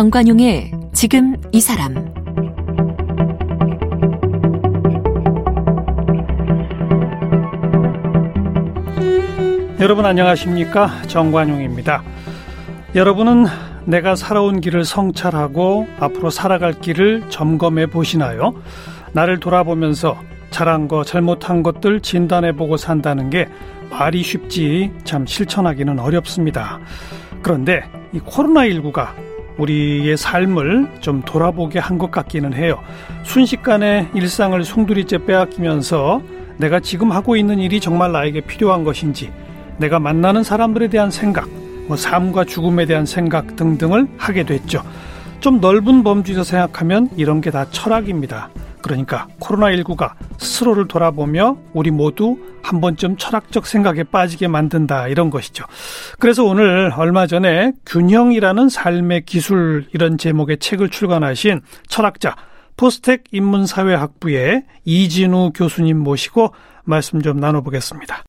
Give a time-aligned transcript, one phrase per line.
[0.00, 1.94] 정관용의 지금 이 사람
[9.78, 12.02] 여러분 안녕하십니까 정관용입니다.
[12.94, 13.44] 여러분은
[13.84, 18.54] 내가 살아온 길을 성찰하고 앞으로 살아갈 길을 점검해 보시나요?
[19.12, 20.16] 나를 돌아보면서
[20.48, 23.48] 잘한 거, 잘못한 것들 진단해 보고 산다는 게
[23.90, 26.80] 말이 쉽지 참 실천하기는 어렵습니다.
[27.42, 29.29] 그런데 이 코로나19가
[29.60, 32.80] 우리의 삶을 좀 돌아보게 한 것 같기는 해요.
[33.24, 36.22] 순식간에 일상을 송두리째 빼앗기면서
[36.56, 39.30] 내가 지금 하고 있는 일이 정말 나에게 필요한 것인지,
[39.76, 41.46] 내가 만나는 사람들에 대한 생각,
[41.86, 44.82] 뭐 삶과 죽음에 대한 생각 등등을 하게 됐죠.
[45.40, 48.48] 좀 넓은 범주에서 생각하면 이런 게 다 철학입니다.
[48.82, 55.64] 그러니까 코로나19가 스스로를 돌아보며 우리 모두 한 번쯤 철학적 생각에 빠지게 만든다 이런 것이죠.
[56.18, 62.36] 그래서 오늘 얼마 전에 균형이라는 삶의 기술 이런 제목의 책을 출간하신 철학자
[62.76, 68.24] 포스텍 인문사회학부의 이진우 교수님 모시고 말씀 좀 나눠보겠습니다.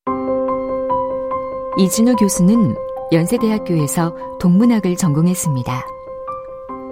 [1.78, 2.76] 이진우 교수는
[3.14, 6.01] 연세대학교에서 동문학을 전공했습니다.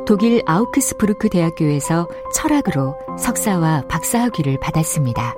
[0.09, 5.35] 독일 아우크스부르크 대학교에서 철학으로 석사와 박사학위를 받았습니다.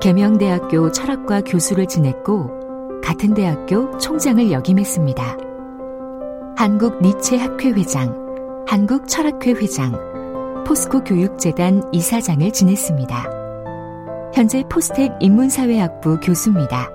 [0.00, 2.50] 계명대학교 철학과 교수를 지냈고
[3.00, 5.36] 같은 대학교 총장을 역임했습니다.
[6.56, 8.12] 한국 니체 학회 회장,
[8.66, 9.92] 한국 철학회 회장,
[10.66, 13.30] 포스코 교육재단 이사장을 지냈습니다.
[14.34, 16.90] 현재 포스텍 인문사회학부 교수입니다.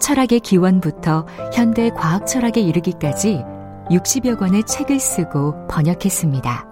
[0.00, 3.51] 철학의 기원부터 현대 과학 철학에 이르기까지
[3.92, 6.66] 60여 권의 책을 쓰고 번역했습니다.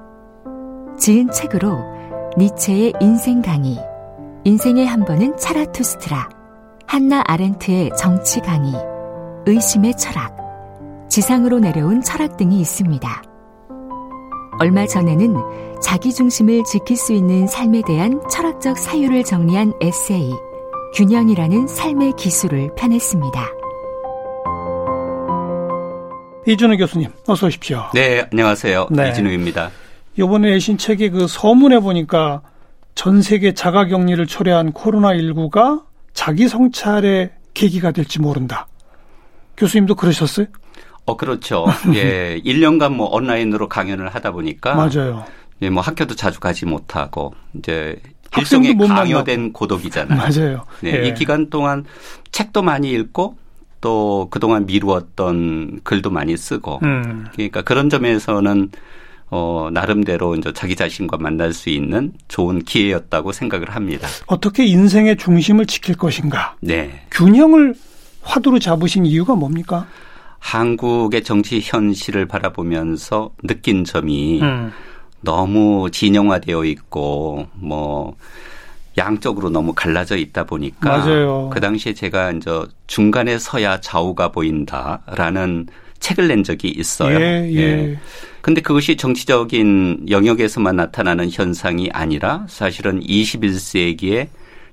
[0.99, 1.79] 지은 책으로
[2.39, 3.77] 니체의 인생 강의,
[4.45, 6.29] 인생의 한 번은 차라투스트라,
[6.87, 8.73] 한나 아렌트의 정치 강의,
[9.47, 10.37] 의심의 철학,
[11.09, 13.23] 지상으로 내려온 철학 등이 있습니다.
[14.59, 15.35] 얼마 전에는
[15.83, 20.33] 자기 중심을 지킬 수 있는 삶에 대한 철학적 사유를 정리한 에세이,
[20.95, 23.60] 균형이라는 삶의 기술을 펴냈습니다.
[26.47, 27.91] 이준우 교수님, 어서 오십시오.
[27.95, 28.89] 네, 안녕하세요.
[28.91, 29.11] 네.
[29.11, 29.71] 이진우입니다.
[30.17, 32.43] 이번에 내신 책의 그 서문에 보니까
[32.95, 38.67] 전 세계 자가 격리를 초래한 코로나19가 자기 성찰의 계기가 될지 모른다.
[39.57, 40.47] 교수님도 그러셨어요?
[41.07, 41.67] 어, 그렇죠.
[41.95, 45.25] 예, 1년간 뭐 온라인으로 강연을 하다 보니까 맞아요.
[45.63, 48.01] 예, 뭐 학교도 자주 가지 못하고 이제
[48.39, 49.53] 일종의 강요된 만나고.
[49.53, 50.19] 고독이잖아요.
[50.19, 50.65] 맞아요.
[50.81, 51.09] 네, 예.
[51.09, 51.85] 이 기간 동안
[52.33, 53.37] 책도 많이 읽고
[53.81, 57.27] 또 그동안 미루었던 글도 많이 쓰고 음.
[57.33, 58.71] 그러니까 그런 점에서는
[59.31, 64.09] 어, 나름대로 이제 자기 자신과 만날 수 있는 좋은 기회였다고 생각을 합니다.
[64.27, 66.57] 어떻게 인생의 중심을 지킬 것인가?
[66.61, 67.05] 네.
[67.13, 67.75] 균형을
[68.23, 69.87] 화두로 잡으신 이유가 뭡니까?
[70.41, 74.73] 한국의 정치 현실을 바라보면서 느낀 점이 음.
[75.21, 78.17] 너무 진영화되어 있고 뭐
[78.99, 81.51] 양쪽으로 너무 갈라져 있다 보니까 맞아요.
[81.53, 82.51] 그 당시에 제가 이제
[82.87, 85.67] 중간에 서야 좌우가 보인다라는
[86.01, 87.21] 책을 낸 적이 있어요.
[87.21, 87.61] 예, 예.
[87.61, 87.99] 예.
[88.41, 94.29] 근데 그것이 정치적인 영역에서만 나타나는 현상이 아니라 사실은 21세기에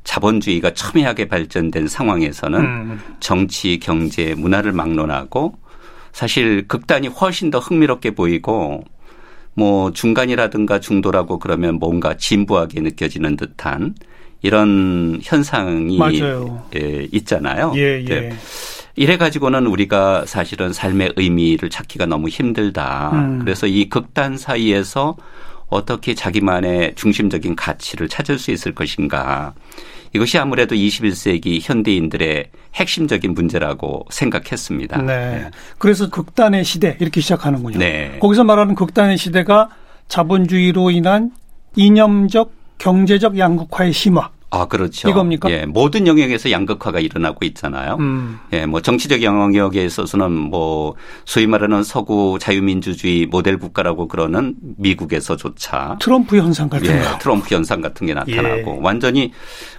[0.06, 3.02] 자본주의가 첨예하게 발전된 상황에서는 음.
[3.20, 5.56] 정치, 경제, 문화를 막론하고
[6.14, 8.86] 사실 극단이 훨씬 더 흥미롭게 보이고
[9.58, 13.96] 뭐 중간이라든가 중도라고 그러면 뭔가 진부하게 느껴지는 듯한
[14.44, 15.98] 이런 현상이
[16.76, 17.74] 예, 있잖아요.
[17.76, 18.20] 예, 예.
[18.20, 18.34] 네.
[18.96, 23.10] 이래 가지고는 우리가 사실은 삶의 의미를 찾기가 너무 힘들다.
[23.14, 23.40] 음.
[23.40, 25.18] 그래서 이 극단 사이에서
[25.70, 29.56] 어떻게 자기만의 중심적인 가치를 찾을 수 있을 것인가.
[30.14, 35.02] 이것이 아무래도 21세기 현대인들의 핵심적인 문제라고 생각했습니다.
[35.02, 35.16] 네.
[35.16, 35.52] 네.
[35.78, 37.78] 그래서 극단의 시대 이렇게 시작하는군요.
[37.78, 38.18] 네.
[38.20, 39.70] 거기서 말하는 극단의 시대가
[40.08, 41.32] 자본주의로 인한
[41.76, 45.10] 이념적 경제적 양극화의 심화 아, 그렇죠.
[45.10, 45.52] 이겁니까?
[45.52, 47.98] 예, 모든 영역에서 양극화가 일어나고 있잖아요.
[48.00, 48.40] 음.
[48.54, 50.96] 예, 뭐 정치적 영역에 있어서는 뭐
[51.26, 57.18] 소위 말하는 서구 자유민주주의 모델 국가라고 그러는 미국에서조차 트럼프 현상 같은 예, 거.
[57.18, 58.80] 트럼프 현상 같은 게 나타나고 예.
[58.82, 59.34] 완전히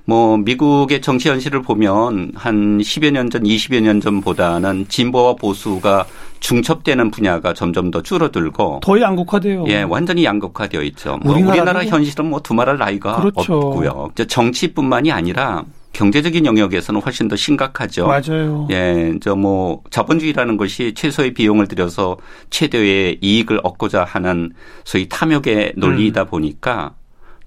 [0.05, 6.06] 뭐 미국의 정치 현실을 보면 한 10여 년 전, 20여 년 전보다는 진보와 보수가
[6.40, 9.64] 중첩되는 분야가 점점 더 줄어들고 더 양극화돼요.
[9.69, 11.19] 예, 완전히 양극화되어 있죠.
[11.23, 13.58] 뭐 우리나라 현실은 뭐 두말할 나이가 그렇죠.
[13.58, 14.11] 없고요.
[14.26, 18.06] 정치뿐만이 아니라 경제적인 영역에서는 훨씬 더 심각하죠.
[18.06, 18.69] 맞아요.
[18.70, 22.19] 예, 저뭐 자본주의라는 것이 최소의 비용을 들여서
[22.50, 24.52] 최대의 이익을 얻고자 하는
[24.84, 26.26] 소위 탐욕의 논리이다 음.
[26.26, 26.94] 보니까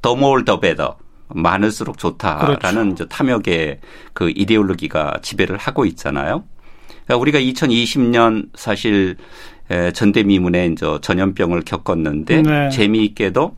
[0.01, 0.91] 더 more the better.
[1.33, 3.07] 많을수록 좋다라는 그렇죠.
[3.07, 3.79] 탐욕의
[4.13, 6.43] 그 이데올로기가 지배를 하고 있잖아요.
[7.11, 9.17] 그러니까 우리가 2020년 사실
[9.93, 12.69] 전대미문의 이제 전염병을 겪었는데 네.
[12.69, 13.55] 재미있게도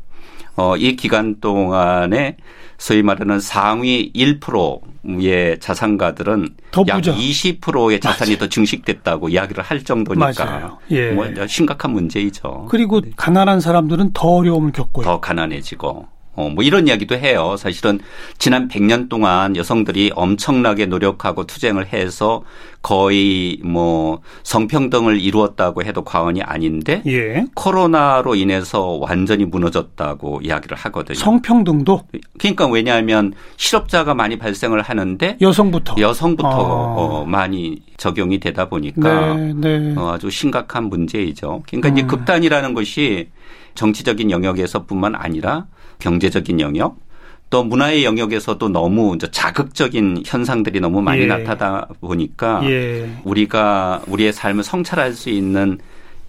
[0.55, 2.38] 어, 이 기간 동안에
[2.77, 6.50] 소위 말하는 상위 1%의 자산가들은
[6.88, 8.39] 약 20%의 자산이 맞아요.
[8.39, 11.11] 더 증식됐다고 이야기를 할 정도니까 예.
[11.11, 12.67] 뭐 심각한 문제이죠.
[12.69, 13.11] 그리고 네.
[13.15, 15.05] 가난한 사람들은 더 어려움을 겪고요.
[15.05, 17.56] 더 가난해지고 어, 뭐 이런 이야기도 해요.
[17.57, 18.00] 사실은
[18.38, 22.44] 지난 100년 동안 여성들이 엄청나게 노력하고 투쟁을 해서
[22.81, 27.45] 거의 뭐 성평등을 이루었다고 해도 과언이 아닌데 예.
[27.56, 31.15] 코로나로 인해서 완전히 무너졌다고 이야기를 하거든요.
[31.15, 32.01] 성평등도?
[32.39, 36.95] 그러니까 왜냐하면 실업자가 많이 발생을 하는데 여성부터 여성부터 아.
[36.95, 39.94] 어, 많이 적용이 되다 보니까 네, 네.
[39.95, 41.63] 어, 아주 심각한 문제이죠.
[41.68, 41.94] 그러니까 음.
[41.94, 43.29] 이제 극단이라는 것이
[43.75, 45.68] 정치적인 영역에서뿐만 아니라
[45.99, 46.97] 경제적인 영역
[47.49, 51.27] 또 문화의 영역에서도 너무 자극적인 현상들이 너무 많이 예.
[51.27, 53.07] 나타나 보니까 예.
[53.23, 55.77] 우리가 우리의 삶을 성찰할 수 있는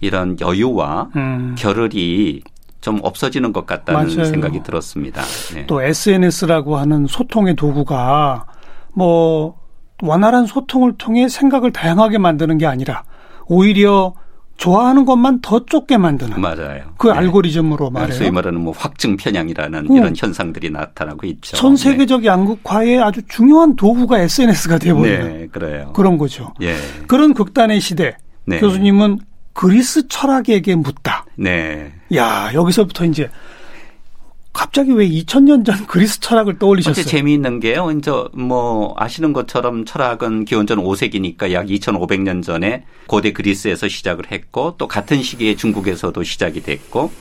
[0.01, 1.55] 이런 여유와 음.
[1.57, 2.43] 겨를이
[2.79, 4.25] 좀 없어지는 것 같다는 맞아요.
[4.25, 5.23] 생각이 들었습니다.
[5.55, 5.65] 네.
[5.65, 8.45] 또 SNS라고 하는 소통의 도구가
[8.93, 9.57] 뭐
[10.03, 13.03] 원활한 소통을 통해 생각을 다양하게 만드는 게 아니라
[13.47, 14.13] 오히려
[14.57, 16.83] 좋아하는 것만 더 좁게 만드는 맞아요.
[16.97, 17.13] 그 네.
[17.13, 18.17] 알고리즘으로 말해요.
[18.17, 19.93] 소위 말하는 뭐 확증 편향이라는 어.
[19.93, 21.57] 이런 현상들이 나타나고 있죠.
[21.57, 22.27] 전 세계적 네.
[22.27, 25.91] 양극화의 아주 중요한 도구가 SNS가 되어버리는 네, 그래요.
[25.93, 26.53] 그런 거죠.
[26.61, 26.75] 예.
[27.07, 28.15] 그런 극단의 시대
[28.45, 28.59] 네.
[28.59, 29.19] 교수님은
[29.53, 31.25] 그리스 철학에게 묻다.
[31.35, 31.91] 네.
[32.15, 33.29] 야 여기서부터 이제
[34.55, 37.05] 갑자기 왜 2000년 전 그리스 철학을 떠올리셨어요?
[37.05, 37.91] 재미있는 게요.
[37.91, 44.87] 이제 뭐 아시는 것처럼 철학은 기원전 5세기니까 약 2500년 전에 고대 그리스에서 시작을 했고 또
[44.87, 47.11] 같은 시기에 중국에서도 시작이 됐고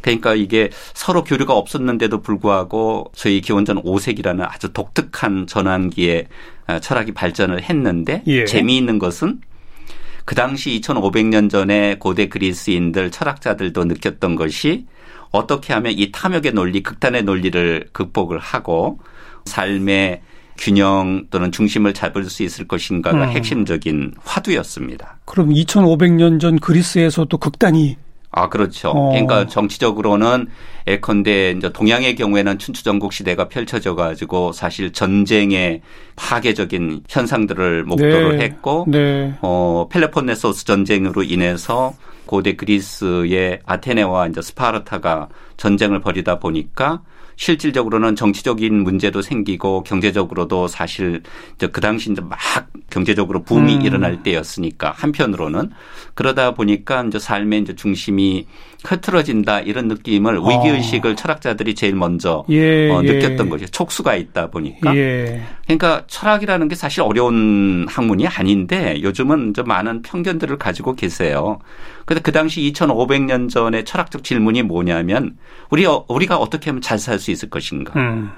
[0.00, 6.28] 그러니까 이게 서로 교류가 없었는데도 불구하고 저희 기원전 5세기라는 아주 독특한 전환기에
[6.68, 8.44] 아, 철학이 발전을 했는데 예.
[8.44, 9.40] 재미있는 것은
[10.24, 14.86] 그 당시 2500년 전에 고대 그리스인들 철학자들도 느꼈던 것이
[15.30, 18.98] 어떻게 하면 이 탐욕의 논리, 극단의 논리를 극복을 하고
[19.44, 20.22] 삶의
[20.58, 23.28] 균형 또는 중심을 잡을 수 있을 것인가가 음.
[23.30, 25.18] 핵심적인 화두였습니다.
[25.24, 27.96] 그럼 2500년 전 그리스에서도 극단이
[28.36, 28.90] 아, 그렇죠.
[28.90, 29.10] 어.
[29.10, 30.48] 그러니까 정치적으로는
[30.86, 35.80] 예컨대 이제 동양의 경우에는 춘추전국 시대가 펼쳐져 가지고 사실 전쟁의
[36.16, 38.44] 파괴적인 현상들을 목도를 네.
[38.44, 39.34] 했고 네.
[39.40, 41.94] 어 펠레폰네소스 전쟁으로 인해서
[42.26, 47.02] 고대 그리스의 아테네와 이제 스파르타가 전쟁을 벌이다 보니까
[47.36, 51.22] 실질적으로는 정치적인 문제도 생기고 경제적으로도 사실
[51.58, 52.38] 그 당시 이제 막
[52.90, 53.82] 경제적으로 붐이 음.
[53.82, 55.70] 일어날 때였으니까 한편으로는
[56.14, 58.46] 그러다 보니까 이제 삶의 이제 중심이
[58.84, 60.48] 흐트러진다 이런 느낌을 어.
[60.48, 63.12] 위기 의식을 철학자들이 제일 먼저 예, 어, 예.
[63.12, 63.50] 느꼈던 예.
[63.50, 63.66] 거죠.
[63.66, 64.96] 촉수가 있다 보니까.
[64.96, 65.42] 예.
[65.66, 71.58] 그러니까 철학이라는 게 사실 어려운 학문이 아닌데 요즘은 좀 많은 편견들을 가지고 계세요.
[72.04, 75.36] 그래서 그 당시 2,500년 전에 철학적 질문이 뭐냐면
[75.70, 77.98] 우리 우리가 어떻게 하면 잘 살 수 있을 것인가.
[77.98, 78.30] 음.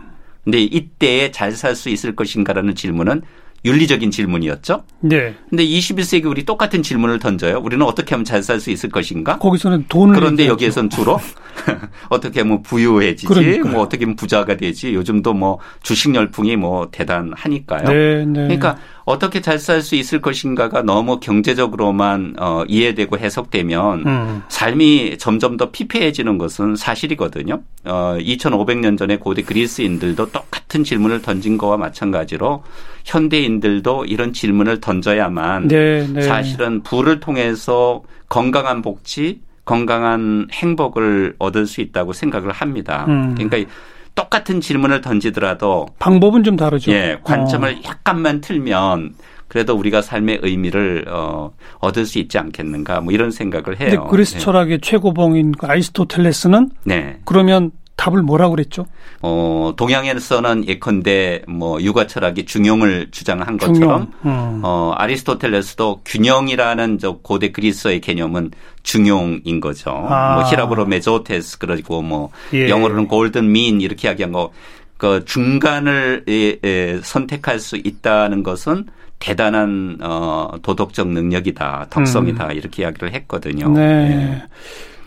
[0.44, 3.22] 근데 이때에 잘 살 수 있을 것인가라는 질문은
[3.64, 4.84] 윤리적인 질문이었죠.
[5.00, 5.34] 네.
[5.50, 7.58] 근데 21세기 우리 똑같은 질문을 던져요.
[7.62, 9.38] 우리는 어떻게 하면 잘 살 수 있을 것인가?
[9.38, 11.18] 거기서는 돈을 그런데 여기에선 주로
[12.08, 13.72] 어떻게 하면 부유해지지, 그러니까요.
[13.72, 14.94] 뭐 어떻게 하면 부자가 되지.
[14.94, 17.88] 요즘도 뭐 주식 열풍이 뭐 대단하니까요.
[17.88, 18.32] 네, 네.
[18.42, 24.42] 그러니까 어떻게 잘 살 수 있을 것인가가 너무 경제적으로만 어, 이해되고 해석되면 음.
[24.48, 27.62] 삶이 점점 더 피폐해지는 것은 사실이거든요.
[27.86, 32.62] 어, 2,500년 전에 고대 그리스인들도 똑같은 질문을 던진 거와 마찬가지로
[33.06, 36.20] 현대인들도 이런 질문을 던져야만 네, 네.
[36.20, 43.06] 사실은 부를 통해서 건강한 복지, 건강한 행복을 얻을 수 있다고 생각을 합니다.
[43.08, 43.34] 음.
[43.34, 43.70] 그러니까
[44.18, 46.90] 똑같은 질문을 던지더라도 방법은 좀 다르죠.
[46.90, 47.82] 예, 관점을 어.
[47.84, 49.14] 약간만 틀면
[49.46, 53.90] 그래도 우리가 삶의 의미를 어, 얻을 수 있지 않겠는가 뭐 이런 생각을 해요.
[53.90, 54.40] 근데 그리스 네.
[54.40, 57.20] 철학의 최고봉인 그 아리스토텔레스는 네.
[57.24, 58.86] 그러면 답을 뭐라고 그랬죠?
[59.22, 64.60] 어, 동양에서는 예컨대 뭐 육아 철학이 중용을 주장한 것처럼 음.
[64.62, 68.52] 어, 아리스토텔레스도 균형이라는 저 고대 그리스의 개념은
[68.84, 69.90] 중용인 거죠.
[69.90, 70.36] 아.
[70.36, 72.68] 뭐 히라브로 메조테스 그리고 뭐 예.
[72.68, 74.52] 영어로는 골든 민 이렇게 이야기한 거.
[74.96, 78.86] 그 중간을 에, 에, 선택할 수 있다는 것은
[79.20, 82.52] 대단한 어 도덕적 능력이다, 덕성이다 음.
[82.52, 83.68] 이렇게 이야기를 했거든요.
[83.68, 84.08] 네.
[84.08, 84.42] 네.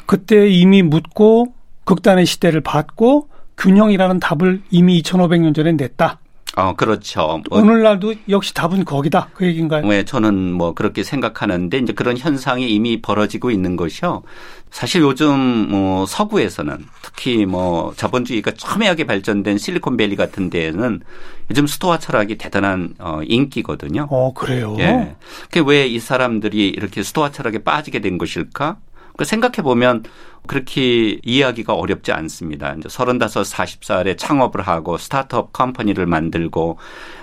[0.06, 1.54] 그때 이미 묻고
[1.86, 6.20] 극단의 시대를 봤고 균형이라는 답을 이미 2,500년 전에 냈다.
[6.58, 7.42] 어, 그렇죠.
[7.50, 9.30] 뭐 오늘날도 역시 답은 거기다.
[9.34, 9.86] 그 얘기인가요?
[9.88, 14.24] 네, 저는 뭐 그렇게 생각하는데 이제 그런 현상이 이미 벌어지고 있는 것이요.
[14.70, 15.38] 사실 요즘
[15.70, 21.00] 뭐 서구에서는 특히 뭐 자본주의가 첨예하게 발전된 실리콘밸리 같은 데에는
[21.52, 24.08] 요즘 스토아 철학이 대단한 어 인기거든요.
[24.10, 24.76] 어, 그래요?
[24.80, 25.16] 예.
[25.44, 28.78] 그게 왜 이 사람들이 이렇게 스토아 철학에 빠지게 된 것일까?
[29.18, 30.04] 그 생각해 보면
[30.48, 32.74] 그렇게 이해하기가 어렵지 않습니다.
[32.78, 36.78] 이제 35, 40살에 창업을 하고 스타트업 컴퍼니를 만들고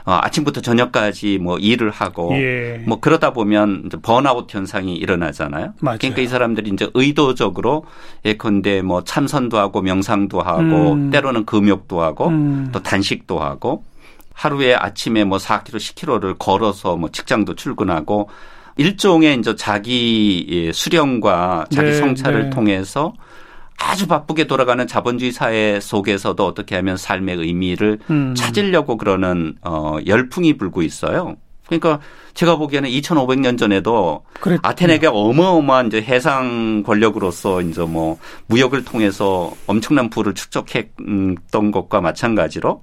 [0.05, 2.83] 어, 아침부터 저녁까지 뭐 일을 하고 예.
[2.87, 5.75] 뭐 그러다 보면 이제 번아웃 현상이 일어나잖아요.
[5.81, 5.99] 맞아요.
[5.99, 7.85] 그러니까 이 사람들이 이제 의도적으로
[8.25, 11.11] 예컨대 뭐 참선도 하고 명상도 하고 음.
[11.11, 12.69] 때로는 금욕도 하고 음.
[12.73, 13.85] 또 단식도 하고
[14.33, 18.31] 하루에 아침에 뭐 4km, 10km를 걸어서 뭐 직장도 출근하고
[18.79, 22.51] 일종의 이제 자기 수령과 자기 네, 성찰을 네.
[22.51, 23.13] 통해서
[23.77, 28.35] 아주 바쁘게 돌아가는 자본주의 사회 속에서도 어떻게 하면 삶의 의미를 음.
[28.35, 31.37] 찾으려고 그러는 어 열풍이 불고 있어요.
[31.67, 32.01] 그러니까
[32.35, 34.61] 제가 보기에는 2,500년 전에도 그랬군요.
[34.63, 42.81] 아테네가 어마어마한 이제 해상 권력으로서 이제 뭐 무역을 통해서 엄청난 부를 축적했던 것과 마찬가지로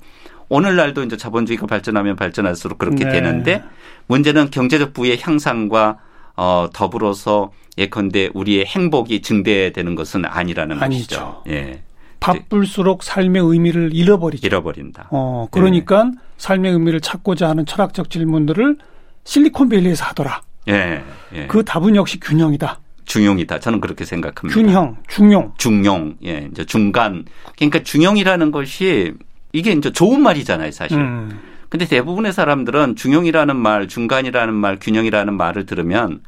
[0.49, 3.11] 오늘날도 이제 자본주의가 발전하면 발전할수록 그렇게 네.
[3.11, 3.63] 되는데
[4.07, 5.97] 문제는 경제적 부의 향상과
[6.37, 11.43] 어 더불어서 예컨대 우리의 행복이 증대되는 것은 아니라는 아니죠.
[11.43, 11.43] 것이죠.
[11.47, 11.81] 예.
[12.19, 14.45] 바쁠수록 삶의 의미를 잃어버리죠.
[14.47, 15.09] 잃어버린다.
[15.11, 16.11] 어, 그러니까 네.
[16.37, 18.77] 삶의 의미를 찾고자 하는 철학적 질문들을
[19.25, 20.41] 실리콘밸리에서 하더라.
[20.69, 21.47] 예, 예.
[21.47, 22.79] 그 답은 역시 균형이다.
[23.05, 23.59] 중용이다.
[23.59, 24.59] 저는 그렇게 생각합니다.
[24.59, 25.53] 균형, 중용.
[25.57, 26.15] 중용.
[26.25, 27.25] 예, 이제 중간.
[27.55, 29.13] 그러니까 중용이라는 것이
[29.55, 30.97] 이게 이제 좋은 말이잖아요, 사실.
[30.97, 31.39] 음.
[31.69, 36.21] 근데 대부분의 사람들은 중용이라는 말, 중간이라는 말, 균형이라는 말을 들으면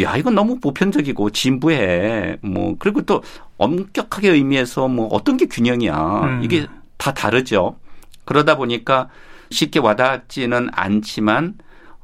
[0.00, 2.38] 야, 이건 너무 보편적이고 진부해.
[2.42, 3.22] 뭐 그리고 또
[3.58, 6.20] 엄격하게 의미해서 뭐 어떤 게 균형이야.
[6.24, 6.40] 음.
[6.42, 7.76] 이게 다 다르죠.
[8.24, 9.08] 그러다 보니까
[9.50, 11.54] 쉽게 와닿지는 않지만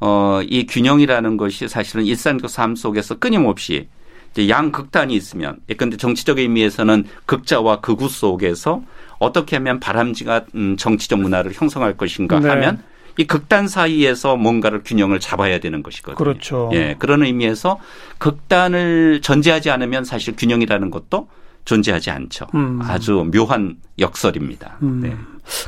[0.00, 3.88] 어, 이 균형이라는 것이 사실은 일상적 삶 속에서 끊임없이
[4.32, 8.82] 이제 양극단이 있으면 예컨대 정치적 의미에서는 극자와 극우 속에서
[9.18, 12.48] 어떻게 하면 바람직한 음, 정치적 문화를 형성할 것인가 네.
[12.48, 12.82] 하면
[13.16, 16.16] 이 극단 사이에서 뭔가를 균형을 잡아야 되는 것이거든요.
[16.16, 16.70] 그렇죠.
[16.72, 17.80] 예, 그런 의미에서
[18.18, 21.28] 극단을 전제하지 않으면 사실 균형이라는 것도
[21.64, 22.46] 존재하지 않죠.
[22.54, 22.78] 음.
[22.82, 24.78] 아주 묘한 역설입니다.
[24.82, 25.00] 음.
[25.02, 25.16] 네.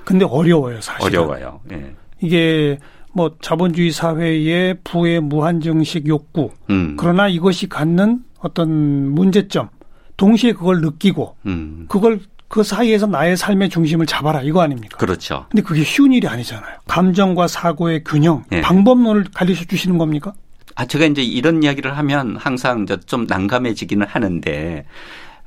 [0.05, 1.05] 근데 어려워요, 사실.
[1.05, 1.61] 어려워요.
[1.73, 1.95] 예.
[2.21, 2.79] 이게
[3.13, 6.53] 뭐 자본주의 사회의 부의 무한정식 욕구.
[6.71, 6.97] 음.
[6.99, 8.71] 그러나 이것이 갖는 어떤
[9.11, 9.69] 문제점.
[10.17, 11.87] 동시에 그걸 느끼고 음.
[11.89, 14.99] 그걸 그 사이에서 나의 삶의 중심을 잡아라 이거 아닙니까?
[14.99, 15.47] 그렇죠.
[15.51, 16.79] 근데 그게 쉬운 일이 아니잖아요.
[16.89, 18.61] 감정과 사고의 균형, 네.
[18.61, 20.33] 방법론을 가르쳐 주시는 겁니까?
[20.75, 24.85] 아, 제가 이제 이런 이야기를 하면 항상 이제 좀 난감해지기는 하는데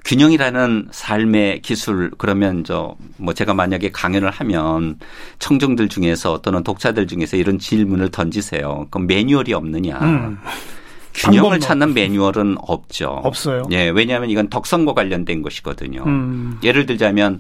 [0.05, 4.98] 균형이라는 삶의 기술 그러면 저 뭐 제가 만약에 강연을 하면
[5.39, 8.88] 청중들 중에서 또는 독자들 중에서 이런 질문을 던지세요.
[8.91, 9.98] 그럼 매뉴얼이 없느냐?
[10.01, 10.38] 음.
[11.13, 13.22] 균형을 찾는 매뉴얼은 없죠.
[13.24, 13.63] 없어요.
[13.72, 16.03] 예, 왜냐하면 이건 덕성과 관련된 것이거든요.
[16.05, 16.60] 음.
[16.63, 17.39] 예를 들자면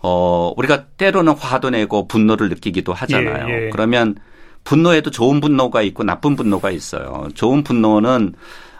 [0.00, 3.48] 어 우리가 때로는 화도 내고 분노를 느끼기도 하잖아요.
[3.48, 3.70] 예, 예.
[3.70, 4.16] 그러면
[4.64, 7.28] 분노에도 좋은 분노가 있고 나쁜 분노가 있어요.
[7.34, 8.34] 좋은 분노는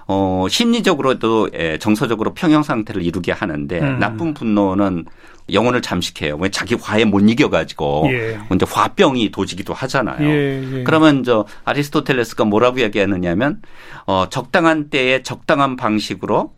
[0.09, 3.99] 어 심리적으로도 예, 정서적으로 평형 상태를 이루게 하는데 음.
[3.99, 5.07] 나쁜 분노는
[5.53, 6.37] 영혼을 잠식해요.
[6.37, 8.39] 왜 자기 화에 못 이겨가지고 예.
[8.55, 10.29] 이제 화병이 도지기도 하잖아요.
[10.29, 10.85] 예, 예.
[10.85, 13.61] 그러면 저 아리스토텔레스가 뭐라고 이야기하느냐면
[14.07, 16.53] 어 적당한 때에 적당한 방식으로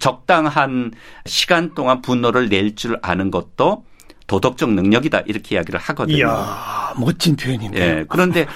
[0.00, 0.92] 적당한
[1.26, 3.84] 시간 동안 분노를 낼 줄 아는 것도
[4.28, 6.18] 도덕적 능력이다 이렇게 이야기를 하거든요.
[6.18, 7.80] 이야, 멋진 표현인데.
[7.80, 8.04] 예.
[8.08, 8.46] 그런데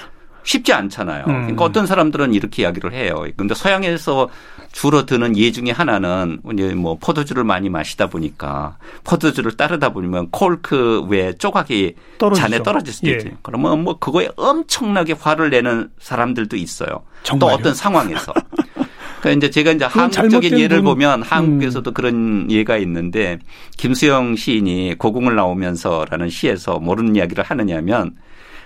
[0.43, 1.25] 쉽지 않잖아요.
[1.27, 1.33] 음.
[1.41, 3.25] 그러니까 어떤 사람들은 이렇게 이야기를 해요.
[3.37, 4.29] 근데 서양에서
[4.71, 11.03] 주로 드는 예 중에 하나는 이제 뭐 포도주를 많이 마시다 보니까 포도주를 따르다 보면 콜크
[11.09, 12.41] 외 조각이 떨어지죠.
[12.41, 13.13] 잔에 떨어질 수도 예.
[13.13, 13.29] 있죠.
[13.43, 17.03] 그러면 뭐 그거에 엄청나게 화를 내는 사람들도 있어요.
[17.21, 17.39] 정말요?
[17.39, 18.33] 또 어떤 상황에서.
[19.21, 20.85] 그러니까 이제 제가 이제 한국적인 예를 분...
[20.85, 21.23] 보면 음.
[21.23, 21.93] 한국에서도 음.
[21.93, 23.39] 그런 예가 있는데
[23.77, 28.11] 김수영 시인이 고궁을 나오면서라는 시에서 모르는 이야기를 하느냐면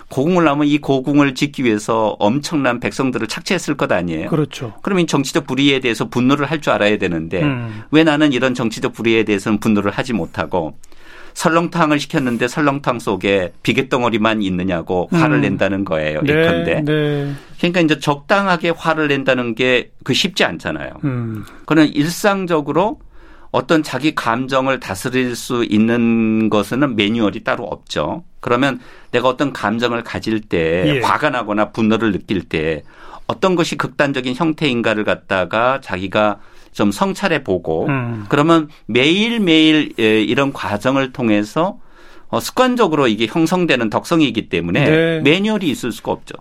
[0.09, 4.29] 고궁을 나면 이 고궁을 짓기 위해서 엄청난 백성들을 착취했을 것 아니에요.
[4.29, 4.73] 그렇죠.
[4.81, 7.83] 그러면 정치적 불의에 대해서 분노를 할 줄 알아야 되는데 음.
[7.91, 10.75] 왜 나는 이런 정치적 불의에 대해서는 분노를 하지 못하고
[11.35, 15.41] 설렁탕을 시켰는데 설렁탕 속에 비계덩어리만 있느냐고 화를 음.
[15.41, 16.21] 낸다는 거예요.
[16.23, 16.81] 네, 예컨대.
[16.81, 17.33] 네.
[17.59, 20.91] 그러니까 이제 적당하게 화를 낸다는 게 그 쉽지 않잖아요.
[21.03, 21.43] 음.
[21.65, 23.01] 그는 일상적으로
[23.51, 28.23] 어떤 자기 감정을 다스릴 수 있는 것은 매뉴얼이 따로 없죠.
[28.47, 28.79] 그러면
[29.11, 31.01] 내가 어떤 감정을 가질 때 예.
[31.01, 32.83] 화가 나거나 분노를 느낄 때
[33.27, 36.39] 어떤 것이 극단적인 형태인가를 갖다가 자기가
[36.71, 38.25] 좀 성찰해 보고 음.
[38.29, 41.77] 그러면 매일매일 예, 이런 과정을 통해서
[42.29, 45.19] 어, 습관적으로 이게 형성되는 덕성이기 때문에 네.
[45.19, 46.35] 매뉴얼이 있을 수가 없죠.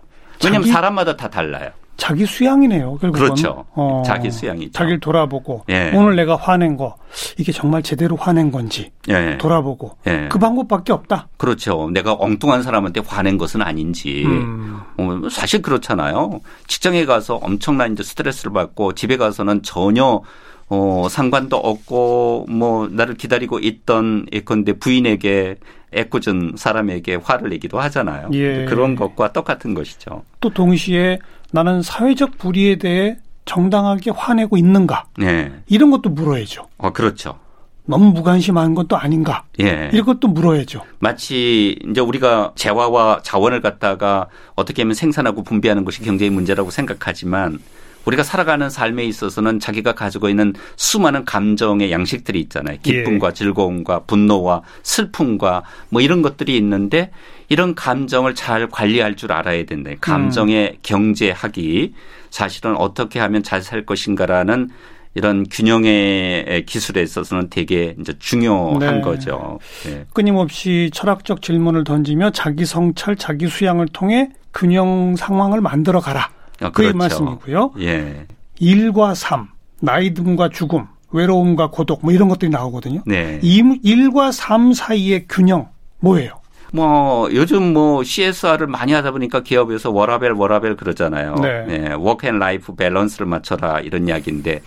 [0.45, 1.71] 왜냐하면 사람마다 다 달라요.
[1.97, 2.97] 자기 수양이네요.
[2.97, 3.11] 결국은.
[3.11, 3.65] 그렇죠.
[3.73, 4.71] 어, 자기 수양이죠.
[4.71, 5.91] 자기를 돌아보고 예.
[5.95, 6.95] 오늘 내가 화낸 거
[7.37, 9.37] 이게 정말 제대로 화낸 건지 예.
[9.39, 10.29] 돌아보고 예.
[10.31, 11.27] 그 방법밖에 없다.
[11.37, 11.89] 그렇죠.
[11.91, 14.79] 내가 엉뚱한 사람한테 화낸 것은 아닌지 음.
[14.97, 16.39] 어, 사실 그렇잖아요.
[16.67, 20.21] 직장에 가서 엄청난 이제 스트레스를 받고 집에 가서는 전혀
[20.69, 25.55] 어, 상관도 없고 뭐 나를 기다리고 있던 예컨대 부인에게
[25.93, 28.29] 애꿎은 사람에게 화를 내기도 하잖아요.
[28.33, 28.65] 예.
[28.65, 30.23] 그런 것과 똑같은 것이죠.
[30.41, 31.19] 또 동시에
[31.51, 35.05] 나는 사회적 불의에 대해 정당하게 화내고 있는가?
[35.17, 35.51] 네.
[35.67, 36.67] 이런 것도 물어야죠.
[36.77, 37.39] 어, 그렇죠.
[37.85, 39.45] 너무 무관심한 것도 아닌가?
[39.61, 39.89] 예.
[39.93, 40.81] 이것도 물어야죠.
[40.99, 47.59] 마치 이제 우리가 재화와 자원을 갖다가 어떻게 하면 생산하고 분배하는 것이 경제의 문제라고 생각하지만
[48.07, 52.77] 우리가 살아가는 삶에 있어서는 자기가 가지고 있는 수많은 감정의 양식들이 있잖아요.
[52.81, 53.33] 기쁨과 예.
[53.33, 57.11] 즐거움과 분노와 슬픔과 뭐 이런 것들이 있는데
[57.49, 59.91] 이런 감정을 잘 관리할 줄 알아야 된다.
[59.99, 60.77] 감정의 음.
[60.81, 61.93] 경제학이
[62.29, 64.69] 사실은 어떻게 하면 잘 살 것인가라는
[65.15, 69.01] 이런 균형의 기술에 있어서는 되게 이제 중요한 네.
[69.01, 69.59] 거죠.
[69.83, 70.05] 네.
[70.13, 76.36] 끊임없이 철학적 질문을 던지며 자기 성찰, 자기 수양을 통해 균형 상황을 만들어 가라.
[76.61, 76.97] 아, 그의 그렇죠.
[76.97, 77.73] 말씀이고요.
[77.79, 78.25] 예.
[78.59, 79.47] 일과 삶,
[79.79, 83.01] 나이 듦과 죽음, 외로움과 고독 뭐 이런 것들이 나오거든요.
[83.05, 83.39] 네.
[83.41, 86.39] 일과 삶 사이의 균형 뭐예요?
[86.73, 91.35] 뭐 요즘 뭐 CSR을 많이 하다 보니까 기업에서 워라밸 워라밸 그러잖아요.
[91.35, 91.65] 네.
[91.65, 91.93] 네.
[91.93, 94.61] work and life balance를 맞춰라 이런 이야기인데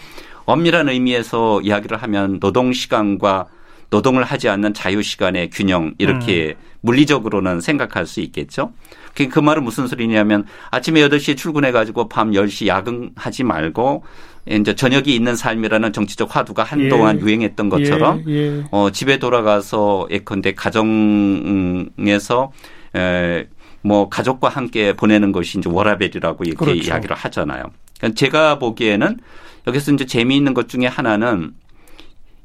[0.47, 3.47] 엄밀한 의미에서 이야기를 하면 노동 시간과
[3.91, 6.71] 노동을 하지 않는 자유 시간의 균형 이렇게 음.
[6.83, 8.73] 물리적으로는 생각할 수 있겠죠.
[9.15, 14.05] 그, 그 말은 무슨 소리냐면 아침에 8시에 출근해 가지고 밤 10시 야근하지 말고
[14.47, 17.21] 이제 저녁이 있는 삶이라는 정치적 화두가 한동안 예.
[17.21, 18.33] 유행했던 것처럼 예.
[18.33, 18.65] 예.
[18.71, 22.53] 어 집에 돌아가서 예컨대 가정에서
[22.97, 23.47] 에,
[23.83, 26.89] 뭐 가족과 함께 보내는 것이 이제 워라벨이라고 이렇게 그렇죠.
[26.89, 27.65] 이야기를 하잖아요.
[27.99, 29.19] 그러니까 제가 보기에는
[29.67, 31.53] 여기서 이제 재미있는 것 중에 하나는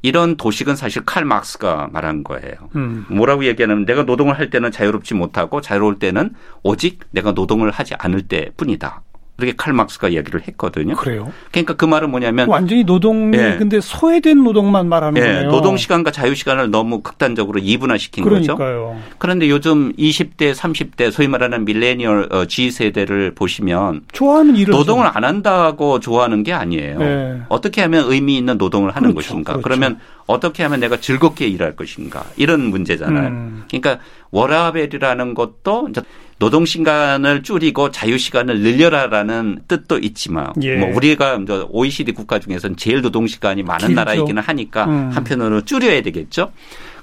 [0.02, 2.54] 이런 도식은 사실 칼 막스가 말한 거예요.
[2.76, 3.06] 음.
[3.08, 8.22] 뭐라고 얘기하냐면 내가 노동을 할 때는 자유롭지 못하고 자유로울 때는 오직 내가 노동을 하지 않을
[8.28, 9.02] 때뿐이다.
[9.36, 10.94] 그렇게 칼 막스가 이야기를 했거든요.
[10.96, 11.30] 그래요.
[11.50, 13.56] 그러니까 그 말은 뭐냐면 완전히 노동이 예.
[13.58, 15.26] 근데 소외된 노동만 말하는 예.
[15.26, 15.50] 거예요.
[15.50, 18.56] 노동 시간과 자유 시간을 너무 극단적으로 이분화시킨 그러니까요.
[18.56, 19.00] 거죠.
[19.18, 25.24] 그런데 요즘 20대, 30대 소위 말하는 밀레니얼 어, G 세대를 보시면 좋아하는 일을 노동을 안
[25.24, 26.98] 한다고 좋아하는 게 아니에요.
[27.02, 27.40] 예.
[27.50, 29.28] 어떻게 하면 의미 있는 노동을 하는 그렇죠.
[29.28, 29.52] 것인가?
[29.52, 29.62] 그렇죠.
[29.64, 32.24] 그러면 어떻게 하면 내가 즐겁게 일할 것인가?
[32.36, 33.28] 이런 문제잖아요.
[33.28, 33.64] 음.
[33.68, 33.98] 그러니까
[34.30, 36.00] 워라벨이라는 것도 이제
[36.38, 40.76] 노동 시간을 줄이고 자유 시간을 늘려라라는 뜻도 있지만 예.
[40.76, 41.38] 뭐 우리가
[41.70, 43.94] OECD 국가 중에서는 제일 노동 시간이 많은 길죠.
[43.94, 45.10] 나라이기는 하니까 음.
[45.10, 46.52] 한편으로 줄여야 되겠죠.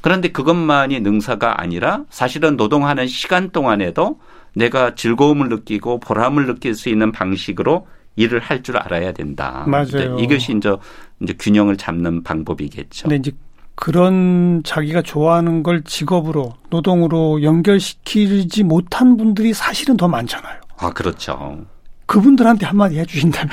[0.02, 4.19] 그런데 그것만이 능사가 아니라 사실은 노동하는 시간 동안에도
[4.54, 9.65] 내가 즐거움을 느끼고 보람을 느낄 수 있는 방식으로 일을 할 줄 알아야 된다.
[9.67, 10.19] 맞아요.
[10.19, 10.76] 이것이 이제,
[11.22, 13.10] 이제 균형을 잡는 방법이겠죠.
[13.10, 13.32] 근데 이제
[13.75, 20.59] 그런 자기가 좋아하는 걸 직업으로 노동으로 연결시키지 못한 분들이 사실은 더 많잖아요.
[20.77, 21.65] 아 그렇죠.
[22.05, 23.49] 그분들한테 한마디 해주신다면.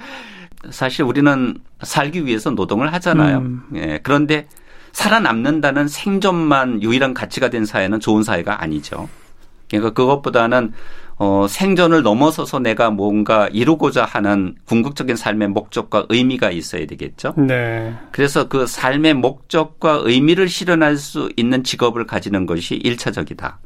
[0.70, 3.38] 사실 우리는 살기 위해서 노동을 하잖아요.
[3.38, 3.62] 음.
[3.76, 4.48] 예, 그런데
[4.92, 9.08] 살아남는다는 생존만 유일한 가치가 된 사회는 좋은 사회가 아니죠.
[9.68, 10.72] 그러니까 그것보다는
[11.20, 17.34] 어, 생존을 넘어서서 내가 뭔가 이루고자 하는 궁극적인 삶의 목적과 의미가 있어야 되겠죠.
[17.36, 17.92] 네.
[18.12, 23.58] 그래서 그 삶의 목적과 의미를 실현할 수 있는 직업을 가지는 것이 일차적이다.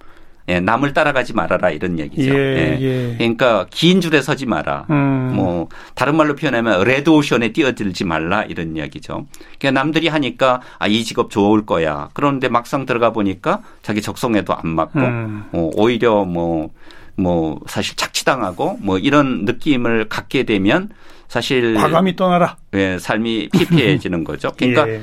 [0.48, 2.34] 예, 남을 따라가지 말아라 이런 얘기죠.
[2.34, 2.78] 예, 예.
[2.80, 3.14] 예.
[3.16, 4.86] 그러니까 긴 줄에 서지 마라.
[4.90, 5.32] 음.
[5.36, 9.26] 뭐 다른 말로 표현하면 레드 오션에 뛰어들지 말라 이런 이야기죠.
[9.60, 12.08] 그러니까 남들이 하니까 아 이 직업 좋을 거야.
[12.12, 15.44] 그런데 막상 들어가 보니까 자기 적성에도 안 맞고 음.
[15.52, 16.70] 어, 오히려 뭐
[17.16, 20.90] 뭐 사실 착취당하고 뭐 이런 느낌을 갖게 되면
[21.28, 22.56] 사실 과감히 떠나라.
[22.74, 24.52] 예, 삶이 피폐해지는 거죠.
[24.58, 25.02] 그러니까 예.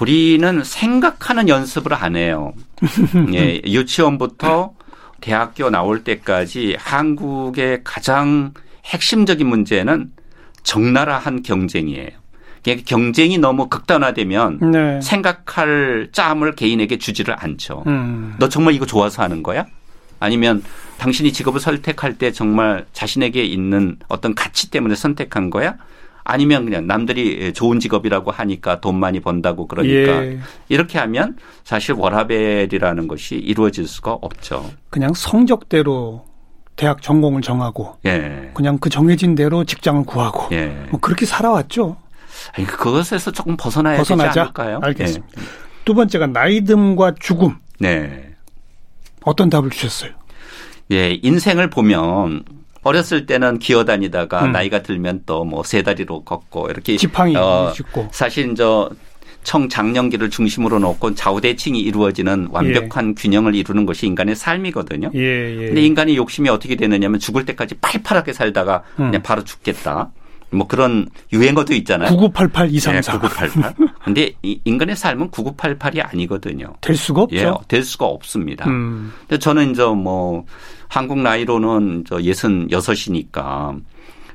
[0.00, 2.54] 우리는 생각하는 연습을 안 해요.
[3.34, 4.74] 예, 유치원부터
[5.20, 8.52] 대학교 나올 때까지 한국의 가장
[8.84, 10.10] 핵심적인 문제는
[10.64, 12.08] 적나라한 경쟁이에요.
[12.64, 15.00] 그러니까 경쟁이 너무 극단화되면 네.
[15.00, 17.84] 생각할 짬을 개인에게 주지를 않죠.
[17.86, 18.34] 음.
[18.38, 19.66] 너 정말 이거 좋아서 하는 거야?
[20.22, 20.62] 아니면
[20.98, 25.76] 당신이 직업을 선택할 때 정말 자신에게 있는 어떤 가치 때문에 선택한 거야?
[26.24, 30.38] 아니면 그냥 남들이 좋은 직업이라고 하니까 돈 많이 번다고 그러니까 예.
[30.68, 34.70] 이렇게 하면 사실 워라벨이라는 것이 이루어질 수가 없죠.
[34.90, 36.24] 그냥 성적대로
[36.76, 38.52] 대학 전공을 정하고 예.
[38.54, 40.86] 그냥 그 정해진 대로 직장을 구하고 예.
[40.90, 41.96] 뭐 그렇게 살아왔죠.
[42.56, 44.28] 아니, 그것에서 조금 벗어나야 벗어나자?
[44.28, 44.78] 되지 않을까요?
[44.80, 45.40] 알겠습니다.
[45.40, 45.44] 예.
[45.84, 47.56] 두 번째가 나이듦과 죽음.
[47.80, 48.31] 네.
[49.24, 50.12] 어떤 답을 주셨어요?
[50.90, 52.44] 예, 인생을 보면
[52.82, 54.52] 어렸을 때는 기어 다니다가 음.
[54.52, 58.90] 나이가 들면 또 뭐 세 다리로 걷고 이렇게 지팡이 어, 짚고 사실 저
[59.44, 63.14] 청장년기를 중심으로 놓고 좌우대칭이 이루어지는 완벽한 예.
[63.14, 65.10] 균형을 이루는 것이 인간의 삶이거든요.
[65.14, 65.66] 예, 예.
[65.66, 69.06] 근데 인간의 욕심이 어떻게 되느냐면 죽을 때까지 팔팔하게 살다가 음.
[69.06, 70.10] 그냥 바로 죽겠다.
[70.52, 72.10] 뭐 그런 유행어도 있잖아요.
[72.10, 73.12] 9988 234.
[73.12, 73.74] 네, 9988.
[74.04, 76.74] 근데 인간의 삶은 9988이 아니거든요.
[76.80, 77.36] 될 수가 없죠.
[77.36, 78.68] 예, 될 수가 없습니다.
[78.68, 79.12] 음.
[79.20, 80.44] 근데 저는 이제 뭐
[80.88, 83.80] 한국 나이로는 저 66이니까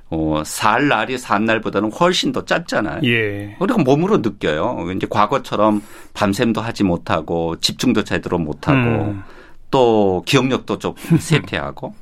[0.10, 3.01] 어, 살 날이 산 날보다는 훨씬 더 짧잖아요.
[3.03, 3.56] 예.
[3.60, 4.77] 우리가 몸으로 느껴요.
[4.95, 5.82] 이제 과거처럼
[6.13, 9.23] 밤샘도 하지 못하고 집중도 제대로 못하고 음.
[9.69, 11.93] 또 기억력도 좀 쇠퇴하고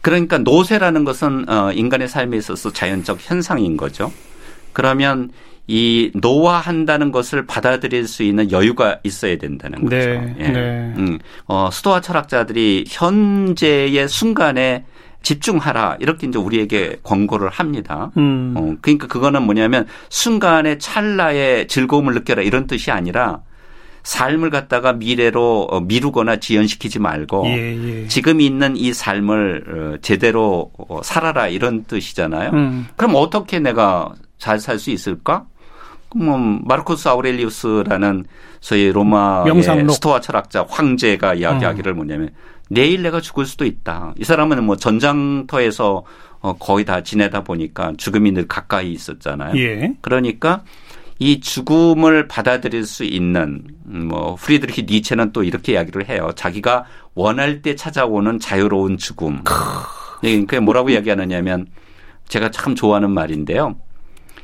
[0.00, 4.12] 그러니까 노쇠라는 것은 어, 인간의 삶에 있어서 자연적 현상인 거죠.
[4.72, 5.30] 그러면
[5.66, 9.96] 이 노화한다는 것을 받아들일 수 있는 여유가 있어야 된다는 거죠.
[9.96, 10.48] 네, 예.
[10.48, 10.94] 네.
[10.96, 14.84] 음, 어, 스토아 철학자들이 현재의 순간에
[15.22, 18.10] 집중하라 이렇게 이제 우리에게 권고를 합니다.
[18.16, 18.54] 음.
[18.56, 23.42] 어, 그러니까 그거는 뭐냐면 순간의 찰나의 즐거움을 느껴라 이런 뜻이 아니라
[24.08, 28.08] 삶을 갖다가 미래로 어, 미루거나 지연시키지 말고 예, 예.
[28.08, 32.50] 지금 있는 이 삶을 어, 제대로 어, 살아라 이런 뜻이잖아요.
[32.54, 32.86] 음.
[32.96, 35.44] 그럼 어떻게 내가 잘 살 수 있을까?
[36.16, 38.24] 뭐 마르코스 아우렐리우스라는
[38.60, 39.52] 소위 로마의
[39.90, 41.96] 스토아 철학자 황제가 이야기하기를 음.
[41.96, 42.30] 뭐냐면
[42.70, 44.14] 내일 내가 죽을 수도 있다.
[44.16, 46.02] 이 사람은 뭐 전장터에서
[46.40, 49.54] 어 거의 다 지내다 보니까 죽음이 늘 가까이 있었잖아요.
[49.58, 49.92] 예.
[50.00, 50.62] 그러니까
[51.18, 56.30] 이 죽음을 받아들일 수 있는 뭐 프리드리히 니체는 또 이렇게 이야기를 해요.
[56.36, 59.42] 자기가 원할 때 찾아오는 자유로운 죽음.
[60.20, 61.66] 그러니까 뭐라고 이야기하느냐면
[62.28, 63.76] 제가 참 좋아하는 말인데요.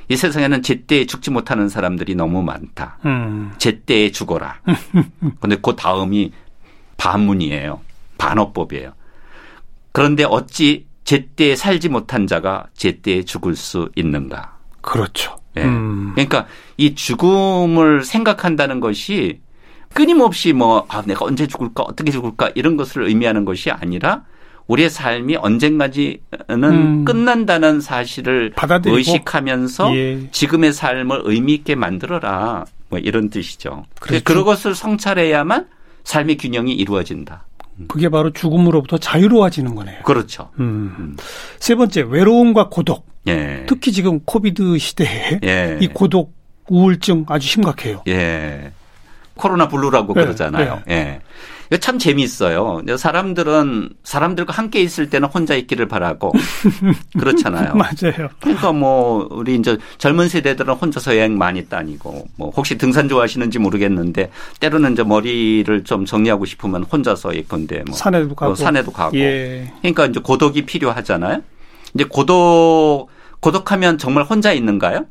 [0.09, 2.99] 이 세상에는 제때에 죽지 못하는 사람들이 너무 많다.
[3.07, 3.53] 음.
[3.59, 4.61] 제때에 죽어라.
[5.41, 6.33] 근데 그 다음이
[6.97, 7.81] 반문이에요.
[8.19, 8.93] 반어법이에요.
[9.93, 14.59] 그런데 어찌 제때에 살지 못한 자가 제때에 죽을 수 있는가?
[14.81, 15.39] 그렇죠.
[15.55, 15.65] 네.
[15.65, 16.13] 음.
[16.15, 19.41] 그러니까 이 죽음을 생각한다는 것이
[19.93, 24.25] 끊임없이 뭐, 아, 내가 언제 죽을까, 어떻게 죽을까, 이런 것을 의미하는 것이 아니라
[24.67, 26.19] 우리의 삶이 언젠가는
[26.49, 27.05] 음.
[27.05, 28.97] 끝난다는 사실을 받아들이고.
[28.97, 30.29] 의식하면서 예.
[30.31, 32.65] 지금의 삶을 의미 있게 만들어라.
[32.89, 33.85] 뭐 이런 뜻이죠.
[34.01, 34.25] 그렇죠.
[34.25, 35.67] 그것을 성찰해야만
[36.05, 37.45] 삶의 균형이 이루어진다.
[37.89, 40.03] 그게 바로 죽음으로부터 자유로워지는 거네요.
[40.05, 40.51] 그렇죠.
[40.61, 40.95] 음.
[40.99, 41.17] 음.
[41.59, 43.07] 세 번째 외로움과 고독.
[43.27, 43.65] 예.
[43.67, 45.79] 특히 지금 COVID 시대에 예.
[45.81, 46.35] 이 고독
[46.69, 48.03] 우울증 아주 심각해요.
[48.09, 48.73] 예.
[49.35, 50.23] 코로나 블루라고 네.
[50.23, 50.83] 그러잖아요.
[50.87, 50.95] 네.
[50.95, 51.21] 예.
[51.75, 52.83] 이거 참 재미있어요.
[52.97, 56.33] 사람들은 사람들과 함께 있을 때는 혼자 있기를 바라고
[57.19, 57.75] 그렇잖아요.
[57.75, 58.29] 맞아요.
[58.41, 64.31] 그러니까 뭐 우리 이제 젊은 세대들은 혼자서 여행 많이 다니고 뭐 혹시 등산 좋아하시는지 모르겠는데
[64.61, 69.17] 때로는 이제 머리를 좀 정리하고 싶으면 혼자서 있건데 뭐 산에도 가고 뭐 산에도 가고.
[69.19, 69.73] 예.
[69.81, 71.43] 그러니까 이제 고독이 필요하잖아요.
[71.95, 73.09] 이제 고독
[73.41, 75.07] 고독하면 정말 혼자 있는가요?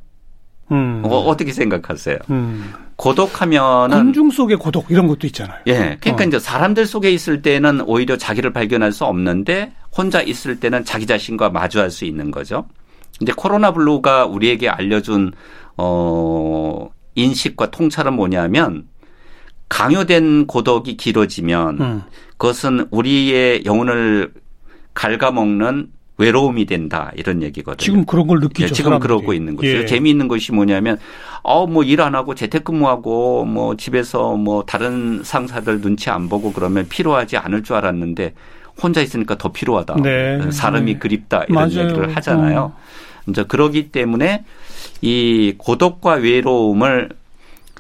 [0.74, 1.02] 음.
[1.06, 2.18] 어, 떻게 생각하세요?
[2.30, 2.74] 음.
[2.96, 5.60] 고독하면은 군중 속의 고독 이런 것도 있잖아요.
[5.68, 5.98] 예.
[6.00, 6.28] 그러니까 어.
[6.28, 11.50] 이제 사람들 속에 있을 때는 오히려 자기를 발견할 수 없는데 혼자 있을 때는 자기 자신과
[11.50, 12.66] 마주할 수 있는 거죠.
[13.18, 15.34] 근데 코로나 블루가 우리에게 알려준
[15.78, 18.88] 어 인식과 통찰은 뭐냐면
[19.70, 22.02] 강요된 고독이 길어지면 음.
[22.38, 24.34] 그것은 우리의 영혼을
[24.94, 27.78] 갉아먹는 외로움이 된다 이런 얘기거든요.
[27.84, 28.66] 지금 그런 걸 느끼죠.
[28.66, 29.08] 예, 지금 사람들이.
[29.08, 29.68] 그러고 있는 거죠.
[29.70, 29.86] 예.
[29.86, 30.98] 재미있는 것이 뭐냐면
[31.42, 37.38] 어뭐 일 안 하고 재택근무하고 뭐 집에서 뭐 다른 상사들 눈치 안 보고 그러면 피로하지
[37.38, 38.34] 않을 줄 알았는데
[38.82, 39.96] 혼자 있으니까 더 피로하다.
[40.04, 40.52] 네.
[40.52, 41.00] 사람이 네.
[41.00, 41.88] 그립다 이런 맞아요.
[41.90, 42.60] 얘기를 하잖아요.
[42.60, 42.78] 어.
[43.28, 44.44] 이제 그러기 때문에
[45.02, 47.10] 이 고독과 외로움을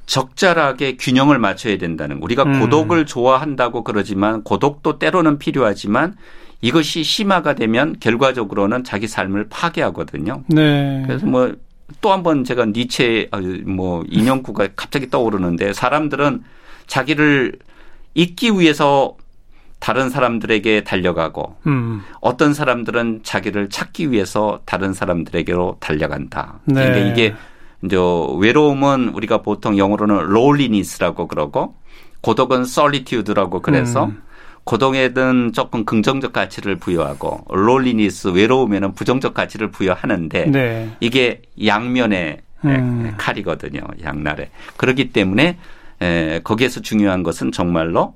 [0.06, 2.60] 적절하게 균형을 맞춰야 된다는 우리가 음.
[2.60, 6.15] 고독을 좋아한다고 그러지만 고독도 때로는 필요하지만
[6.63, 10.43] 이것이 심화가 되면 결과적으로는 자기 삶을 파괴하거든요.
[10.47, 11.04] 네.
[11.06, 11.52] 그래서 뭐
[12.02, 16.43] 또 한 번 제가 니체 아, 뭐 인용구가 갑자기 떠오르는데 사람들은
[16.88, 17.60] 자기를
[18.13, 19.15] 잊기 위해서
[19.80, 22.02] 다른 사람들에게 달려가고 음.
[22.21, 26.60] 어떤 사람들은 자기를 찾기 위해서 다른 사람들에게로 달려간다.
[26.65, 26.86] 네.
[26.86, 27.36] 그러니까 이게
[27.84, 27.97] 이제
[28.39, 31.76] 외로움은 우리가 보통 영어로는 롤리니스라고 그러고
[32.21, 34.21] 고독은 solitude라고 그래서 음.
[34.65, 40.89] 고동에든 조금 긍정적 가치를 부여하고 롤리니스 외로움에는 부정적 가치를 부여하는데 네.
[40.99, 43.13] 이게 양면의 음.
[43.17, 43.82] 칼이거든요.
[44.04, 44.49] 양날에.
[44.78, 45.58] 그렇기 때문에
[46.02, 48.15] 에, 거기에서 중요한 것은 정말로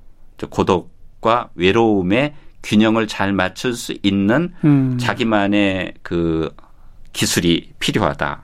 [0.49, 2.33] 고독과 외로움의
[2.63, 4.97] 균형을 잘 맞출 수 있는 음.
[4.99, 6.53] 자기만의 그
[7.13, 8.43] 기술이 필요하다.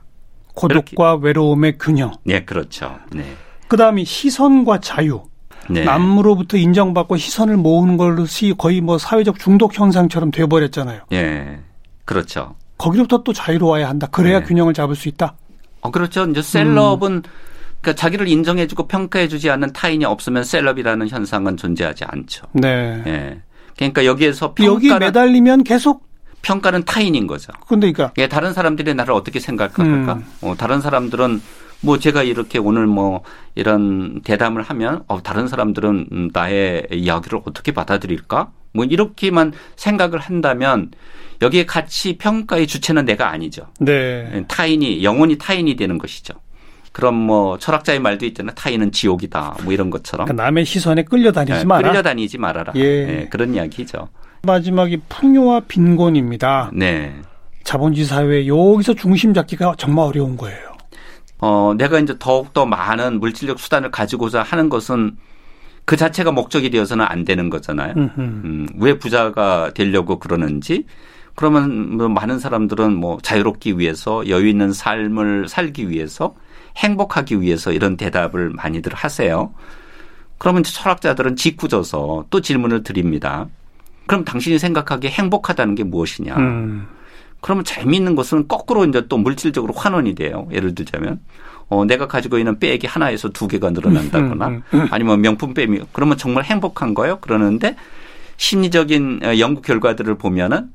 [0.56, 1.28] 고독과 그렇게.
[1.28, 2.12] 외로움의 균형.
[2.24, 3.00] 네, 그렇죠.
[3.12, 3.24] 네.
[3.70, 5.24] 그다음이 시선과 자유.
[5.70, 5.84] 네.
[5.84, 11.02] 남으로부터 인정받고 시선을 모으는 것이 거의 뭐 사회적 중독 현상처럼 돼버렸잖아요.
[11.12, 11.60] 예.
[12.06, 12.56] 그렇죠.
[12.78, 14.08] 거기로부터 또 자유로워야 한다.
[14.08, 14.46] 그래야 네.
[14.46, 15.36] 균형을 잡을 수 있다.
[15.82, 16.26] 어, 그렇죠.
[16.26, 17.22] 이제 셀럽은 음.
[17.82, 22.48] 그러니까 자기를 인정해주고 평가해주지 않는 타인이 없으면 셀럽이라는 현상은 존재하지 않죠.
[22.54, 23.04] 네.
[23.06, 23.42] 예.
[23.76, 26.08] 그러니까 여기에서 평가 여기 매달리면 계속
[26.42, 27.52] 평가는 타인인 거죠.
[27.68, 30.14] 근데 그러니까 예, 다른 사람들이 나를 어떻게 생각할까?
[30.14, 30.26] 음.
[30.42, 31.42] 어, 다른 사람들은
[31.84, 33.22] 뭐 제가 이렇게 오늘 뭐
[33.56, 38.52] 이런 대담을 하면 어, 다른 사람들은 나의 이야기를 어떻게 받아들일까?
[38.74, 40.92] 뭐 이렇게만 생각을 한다면
[41.42, 43.68] 여기에 같이 평가의 주체는 내가 아니죠.
[43.80, 44.32] 네.
[44.34, 46.34] 예, 타인이 영원히 타인이 되는 것이죠.
[46.94, 48.56] 그럼 뭐 철학자의 말도 있잖아요.
[48.56, 49.58] 타인은 지옥이다.
[49.64, 50.26] 뭐 이런 것처럼.
[50.26, 51.90] 그러니까 남의 시선에 끌려다니지 네, 마라.
[51.90, 52.74] 끌려다니지 말아라.
[52.76, 53.06] 예.
[53.06, 54.08] 네, 그런 이야기죠.
[54.44, 56.72] 마지막이 풍요와 빈곤입니다.
[56.74, 57.14] 네.
[57.64, 60.73] 자본주의 사회 여기서 중심 잡기가 정말 어려운 거예요.
[61.46, 65.18] 어, 내가 이제 더욱더 많은 물질적 수단을 가지고자 하는 것은
[65.84, 67.96] 그 자체가 목적이 되어서는 안 되는 거잖아요.
[67.98, 70.86] 음, 왜 부자가 되려고 그러는지
[71.36, 76.34] 그러면 뭐 많은 사람들은 뭐 자유롭기 위해서 여유 있는 삶을 살기 위해서
[76.78, 79.54] 행복하기 위해서 이런 대답을 많이들 하세요.
[80.38, 83.48] 그러면 철학자들은 짓궂어서 또 질문을 드립니다.
[84.08, 86.38] 그럼 당신이 생각하기에 행복하다는 게 무엇이냐?
[86.38, 86.88] 음.
[87.44, 90.48] 그러면 재미있는 것은 거꾸로 이제 또 물질적으로 환원이 돼요.
[90.54, 91.20] 예를 들자면
[91.68, 94.88] 어, 내가 가지고 있는 백이 하나에서 두 개가 늘어난다거나 음, 음, 음.
[94.92, 97.20] 아니면 명품 백이 그러면 정말 행복한 거예요.
[97.20, 97.76] 그러는데
[98.38, 100.72] 심리적인 어, 연구 결과들을 보면은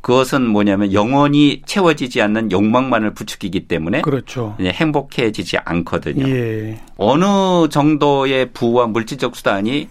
[0.00, 4.56] 그것은 뭐냐면 영원히 채워지지 않는 욕망만을 부추기기 때문에 그렇죠.
[4.60, 6.28] 행복해지지 않거든요.
[6.28, 6.80] 예.
[6.96, 9.88] 어느 정도의 부와 물질적 수단이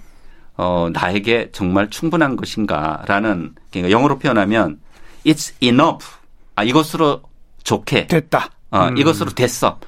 [0.57, 4.79] 어, 나에게 정말 충분한 것인가라는 그러니까 영어로 표현하면
[5.25, 6.16] it's enough.
[6.57, 7.21] 아, 이것으로
[7.63, 8.49] 좋게 됐다.
[8.71, 8.97] 어, 음.
[8.97, 9.79] 이것으로 됐어.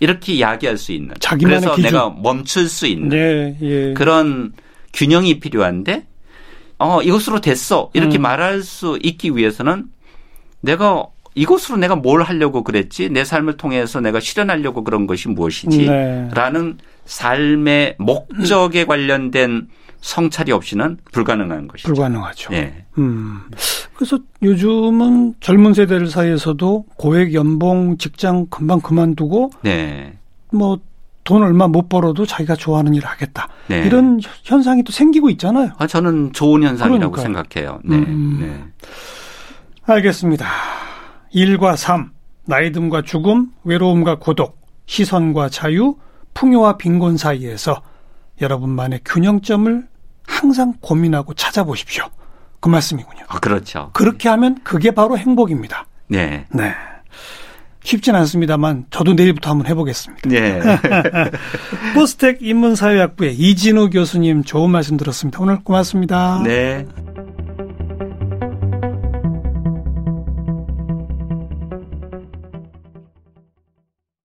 [0.00, 1.14] 이렇게 이야기할 수 있는.
[1.40, 1.90] 그래서 기준.
[1.90, 3.94] 내가 멈출 수 있는 네, 예.
[3.94, 4.52] 그런
[4.92, 6.04] 균형이 필요한데
[6.78, 7.90] 어, 이것으로 됐어.
[7.94, 8.22] 이렇게 음.
[8.22, 9.86] 말할 수 있기 위해서는
[10.60, 13.10] 내가 이것으로 내가 뭘 하려고 그랬지?
[13.10, 15.86] 내 삶을 통해서 내가 실현하려고 그런 것이 무엇이지?
[15.86, 16.28] 네.
[16.32, 19.68] 라는 삶의 목적에 관련된
[20.00, 21.88] 성찰이 없이는 불가능한 것이죠.
[21.88, 22.52] 불가능하죠.
[22.54, 22.84] 예.
[22.98, 23.42] 음.
[23.96, 30.18] 그래서 요즘은 젊은 세대들 사이에서도 고액 연봉 직장 금방 그만두고 네.
[30.52, 33.48] 뭐돈 얼마 못 벌어도 자기가 좋아하는 일을 하겠다.
[33.68, 33.84] 네.
[33.86, 35.70] 이런 현상이 또 생기고 있잖아요.
[35.78, 37.22] 아, 저는 좋은 현상이라고 그러니까요.
[37.44, 37.80] 생각해요.
[37.84, 37.96] 네.
[37.96, 38.38] 음.
[38.40, 38.64] 네.
[39.86, 40.46] 알겠습니다.
[41.30, 42.10] 일과 삶,
[42.44, 45.96] 나이 듦과 죽음, 외로움과 고독, 시선과 자유,
[46.34, 47.82] 풍요와 빈곤 사이에서
[48.40, 49.88] 여러분만의 균형점을
[50.26, 52.04] 항상 고민하고 찾아보십시오.
[52.60, 53.24] 그 말씀이군요.
[53.28, 53.90] 아, 그렇죠.
[53.92, 55.86] 그렇게 하면 그게 바로 행복입니다.
[56.08, 56.46] 네.
[56.50, 56.74] 네.
[57.82, 60.28] 쉽진 않습니다만 저도 내일부터 한번 해보겠습니다.
[60.28, 60.60] 네.
[61.94, 65.38] 포스텍 인문사회학부의 이진우 교수님 좋은 말씀 들었습니다.
[65.40, 66.42] 오늘 고맙습니다.
[66.44, 66.84] 네.